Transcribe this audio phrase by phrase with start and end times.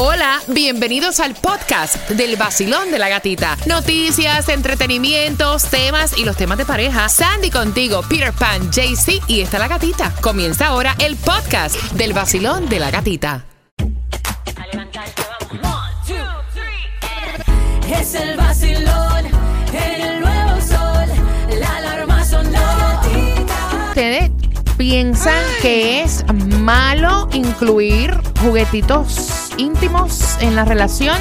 [0.00, 3.56] Hola, bienvenidos al podcast del vacilón de la gatita.
[3.66, 7.08] Noticias, entretenimientos, temas y los temas de pareja.
[7.08, 10.14] Sandy contigo, Peter Pan, JC y está la gatita.
[10.20, 13.44] Comienza ahora el podcast del vacilón de la gatita.
[17.90, 19.26] Es el vacilón
[19.72, 21.58] en el nuevo sol.
[21.58, 23.00] La alarma sonó.
[23.88, 24.30] ¿Ustedes
[24.76, 31.16] piensan que es malo incluir juguetitos íntimos en la relación?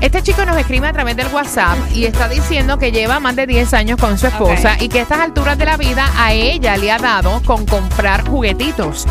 [0.00, 3.46] Este chico nos escribe a través del WhatsApp y está diciendo que lleva más de
[3.46, 6.76] 10 años con su esposa y que a estas alturas de la vida a ella
[6.76, 9.06] le ha dado con comprar juguetitos.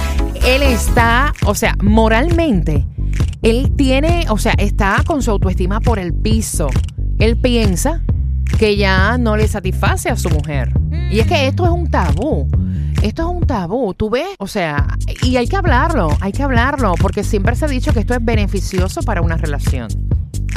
[0.45, 2.85] Él está, o sea, moralmente,
[3.41, 6.67] él tiene, o sea, está con su autoestima por el piso.
[7.19, 8.01] Él piensa
[8.59, 10.73] que ya no le satisface a su mujer.
[11.09, 12.49] Y es que esto es un tabú.
[13.01, 14.27] Esto es un tabú, ¿tú ves?
[14.37, 18.01] O sea, y hay que hablarlo, hay que hablarlo, porque siempre se ha dicho que
[18.01, 19.87] esto es beneficioso para una relación.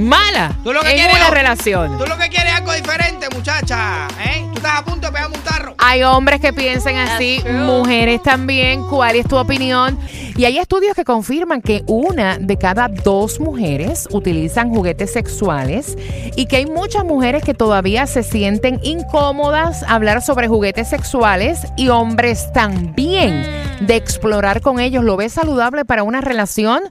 [0.00, 1.98] malas, Tú lo que en quieres una relación?
[1.98, 4.08] Tú lo que quieres es algo diferente, muchacha.
[4.24, 4.44] ¿eh?
[4.52, 5.74] Tú estás a punto de pegarme un tarro.
[5.78, 8.82] Hay hombres que piensan así, mujeres también.
[8.88, 9.98] ¿Cuál es tu opinión?
[10.36, 15.96] Y hay estudios que confirman que una de cada dos mujeres utilizan juguetes sexuales
[16.36, 21.88] y que hay muchas mujeres que todavía se sienten incómodas hablar sobre juguetes sexuales y
[21.88, 23.46] hombres también
[23.80, 25.04] de explorar con ellos.
[25.04, 26.82] ¿Lo ves saludable para una relación?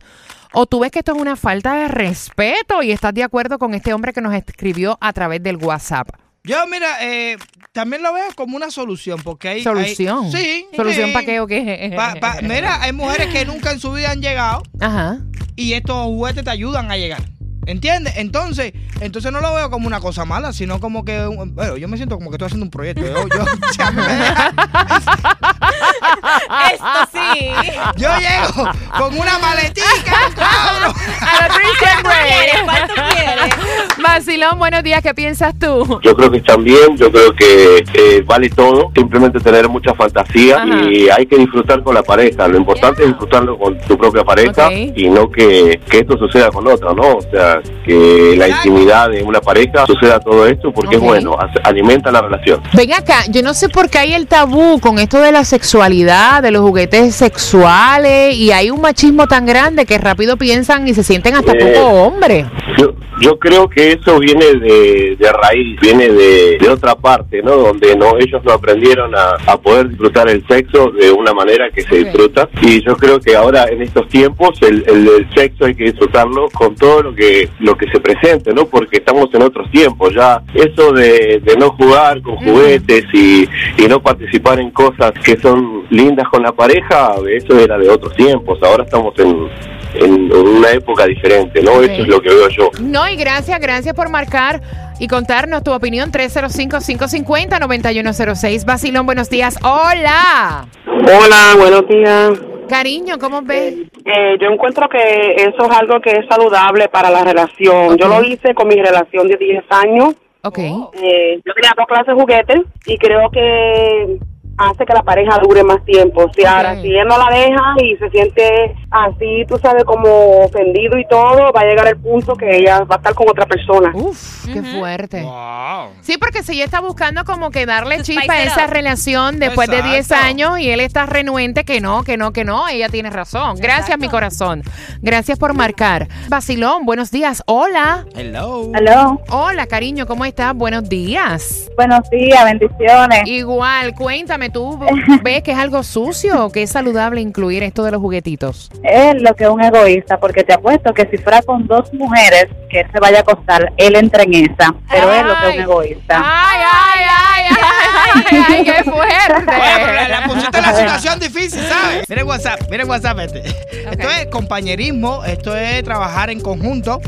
[0.54, 3.74] ¿O tú ves que esto es una falta de respeto y estás de acuerdo con
[3.74, 6.10] este hombre que nos escribió a través del WhatsApp?
[6.44, 7.38] Yo, mira, eh,
[7.74, 9.64] también lo veo como una solución, porque hay...
[9.64, 10.26] ¿Solución?
[10.26, 10.66] hay- sí.
[10.76, 11.14] ¿Solución sí.
[11.14, 11.94] para qué o qué?
[11.96, 15.20] Pa- pa- mira, hay mujeres que nunca en su vida han llegado Ajá.
[15.56, 17.22] y estos juguetes te ayudan a llegar.
[17.68, 18.14] ¿Entiendes?
[18.18, 21.98] Entonces, entonces no lo veo como una cosa mala, sino como que, bueno, yo me
[21.98, 23.06] siento como que estoy haciendo un proyecto.
[23.06, 23.46] Yo, yo,
[26.74, 27.52] Esto sí.
[27.98, 30.94] yo llego con una maletica, cabrón.
[31.22, 32.64] A la Christian ¿Quieres?
[32.64, 33.56] ¿Cuál tú quieres?
[34.02, 36.00] Vacilón, buenos días, ¿qué piensas tú?
[36.02, 40.58] Yo creo que están bien, yo creo que eh, vale todo, simplemente tener mucha fantasía
[40.58, 40.84] Ajá.
[40.84, 42.48] y hay que disfrutar con la pareja.
[42.48, 46.68] Lo importante es disfrutarlo con tu propia pareja y no que, que esto suceda con
[46.68, 47.18] otra, ¿no?
[47.18, 52.12] O sea, que la intimidad de una pareja suceda todo esto porque es bueno, alimenta
[52.12, 52.62] la relación.
[52.74, 56.42] Ven acá, yo no sé por qué hay el tabú con esto de la sexualidad,
[56.42, 61.04] de los juguetes sexuales, y hay un machismo tan grande que rápido piensan y se
[61.04, 61.58] sienten hasta Eh.
[61.74, 62.46] poco hombres.
[62.78, 67.56] Yo, yo creo que eso viene de, de raíz, viene de, de otra parte, ¿no?
[67.58, 71.82] Donde no ellos no aprendieron a, a poder disfrutar el sexo de una manera que
[71.82, 72.48] se disfruta.
[72.62, 76.50] Y yo creo que ahora en estos tiempos el, el- el sexo hay que disfrutarlo
[76.52, 78.66] con todo lo que lo que se presente, ¿no?
[78.68, 80.14] Porque estamos en otros tiempos.
[80.16, 85.36] Ya eso de, de no jugar con juguetes y, y no participar en cosas que
[85.38, 88.60] son lindas con la pareja, eso era de otros tiempos.
[88.62, 89.48] Ahora estamos en,
[89.96, 91.82] en una época diferente, ¿no?
[91.82, 92.70] Eso es lo que veo yo.
[92.82, 94.62] No, y gracias, gracias por marcar
[95.00, 96.12] y contarnos tu opinión.
[96.12, 98.66] 305-550-9106.
[98.66, 99.58] Vacilón, buenos días.
[99.64, 100.68] Hola.
[100.86, 102.32] Hola, buenos días.
[102.68, 103.76] Cariño, ¿cómo ves?
[104.06, 107.98] Eh, yo encuentro que eso es algo que es saludable para la relación.
[107.98, 110.14] Yo lo hice con mi relación de 10 años.
[110.44, 110.60] Ok.
[110.60, 114.20] Eh, yo tenía dos clases de juguetes y creo que
[114.60, 116.30] hace que la pareja dure más tiempo.
[116.36, 116.82] Si ahora, Ok.
[116.82, 121.52] si él no la deja y se siente así, tú sabes, como ofendido y todo,
[121.54, 123.92] va a llegar el punto que ella va a estar con otra persona.
[123.94, 125.22] Uf, qué fuerte.
[125.24, 125.92] Wow.
[126.02, 128.72] Sí, porque si ella está buscando como que darle chispa a esa up.
[128.72, 130.26] relación después de 10 Exacto.
[130.26, 133.56] años y él está renuente que no, que no, que no, ella tiene razón.
[133.58, 134.02] Gracias, Exacto.
[134.02, 134.64] mi corazón.
[135.02, 136.08] Gracias por marcar.
[136.28, 137.44] Basilón, buenos días.
[137.46, 138.06] Hola.
[138.16, 138.70] Hello.
[138.74, 140.54] Aló, Hola, cariño, ¿cómo estás?
[140.54, 141.70] Buenos días.
[141.76, 143.22] buenos días, bendiciones.
[143.26, 144.80] Igual, cuéntame, ¿tú
[145.24, 148.70] ves que es algo sucio o que es saludable incluir esto de los juguetitos?
[148.84, 152.48] Es lo que es un egoísta, porque te apuesto que si fuera con dos mujeres
[152.70, 155.54] que él se vaya a acostar, él entra en esa, pero es lo que es
[155.54, 155.60] un Ay.
[155.60, 156.24] egoísta.
[156.24, 159.52] Ay, ay, ay, ay, ay, ay, qué fuerte.
[159.52, 162.10] Oye, pero la, la pusiste en una situación difícil, ¿sabes?
[162.10, 163.40] Miren WhatsApp, miren WhatsApp este.
[163.48, 167.00] Esto es compañerismo, esto es trabajar en conjunto.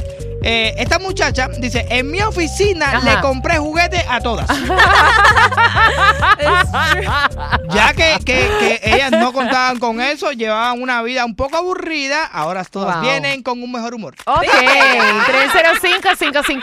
[0.43, 3.15] Eh, esta muchacha dice, en mi oficina Ajá.
[3.15, 4.47] le compré juguetes a todas.
[7.73, 12.25] ya que, que- que ellas no contaban con eso, llevaban una vida un poco aburrida,
[12.25, 13.03] ahora todas Wow.
[13.03, 14.15] vienen con un mejor humor.
[14.25, 14.43] Ok,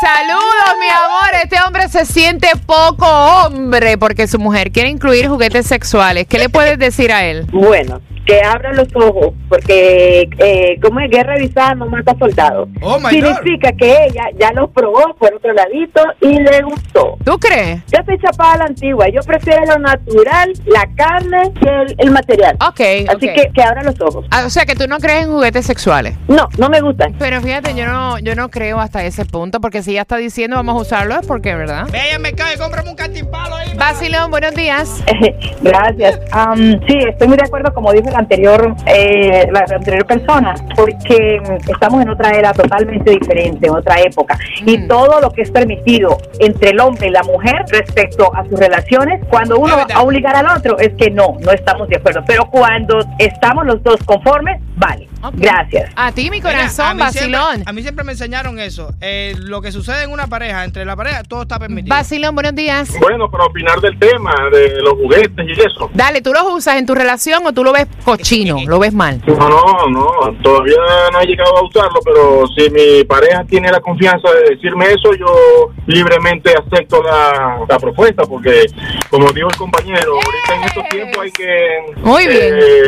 [0.00, 1.30] Saludos, mi amor.
[1.42, 6.26] Este hombre se siente poco hombre porque su mujer quiere incluir juguetes sexuales.
[6.28, 7.46] ¿Qué le puedes decir a él?
[7.52, 12.68] Bueno, que abra los ojos, porque eh, como es guerra avisada no mata soldados.
[12.82, 13.10] Oh, my God.
[13.10, 17.16] Significa que ella ya lo probó por otro ladito y le gustó.
[17.24, 17.80] ¿Tú crees?
[17.90, 22.10] Yo estoy chapada a la antigua, yo prefiero lo natural, la carne que el, el
[22.10, 22.56] material.
[22.68, 24.26] Ok, Así que que abra los ojos.
[24.30, 26.14] Ah, o sea, que tú no crees en juguetes sexuales.
[26.28, 27.14] No, no me gustan.
[27.18, 30.56] Pero fíjate, yo no, yo no creo hasta ese punto porque si ella está diciendo
[30.56, 31.86] vamos a usarlo es porque, ¿verdad?
[32.12, 33.74] Al mercado y cómprame un cantimpalo ahí.
[33.74, 35.02] Basilón, buenos días.
[35.62, 36.20] Gracias.
[36.32, 42.02] Am, sí, estoy muy de acuerdo, como dijo anterior, eh, la, anterior persona, porque estamos
[42.02, 44.38] en otra era totalmente diferente, en otra época.
[44.64, 44.88] Y Mm.
[44.88, 49.24] todo lo que es permitido entre el hombre y la mujer respecto a sus relaciones,
[49.28, 52.22] cuando uno va a obligar al otro, es que no, no estamos de acuerdo.
[52.26, 55.07] Pero cuando estamos los dos conformes, vale.
[55.22, 55.34] Ok.
[55.36, 55.90] Gracias.
[55.96, 57.62] A ti, mi Mira, corazón, a mí siempre- Basilón.
[57.66, 58.90] a mí siempre me enseñaron eso.
[59.00, 61.94] Eh, lo que sucede en una pareja, entre la pareja, todo está permitido.
[61.94, 62.90] Basilón, buenos días.
[63.00, 65.90] Bueno, para opinar del tema, de los juguetes y eso.
[65.92, 68.58] Dale, ¿tú los usas en tu relación o tú lo ves cochino?
[68.66, 69.20] ¿Lo ves mal?
[69.26, 70.08] No, no, no,
[70.42, 70.76] todavía
[71.12, 75.12] no he llegado a usarlo, pero si mi pareja tiene la confianza de decirme eso,
[75.18, 78.66] yo libremente acepto la, la propuesta, porque
[79.10, 82.84] como dijo el compañero, ahorita en estos tiempos hay que, Muy eh,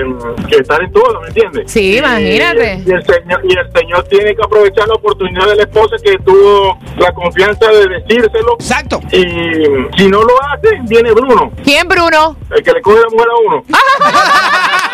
[0.48, 1.70] que estar en todo, ¿me entiendes?
[1.70, 2.82] Sí, Y- imagínate.
[2.86, 6.16] Y el, señor, y el señor tiene que aprovechar la oportunidad de la esposa que
[6.18, 8.54] tuvo la confianza de decírselo.
[8.54, 9.00] Exacto.
[9.12, 9.22] Y
[9.96, 12.36] si no lo hace, viene Bruno, ¿Quién, Bruno?
[12.50, 13.64] el que le coge la mujer a uno.